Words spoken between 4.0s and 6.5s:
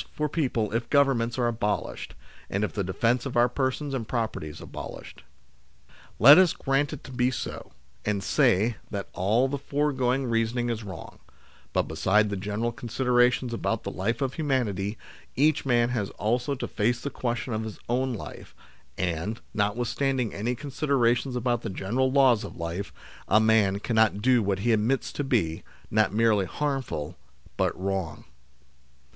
property is abolished. Let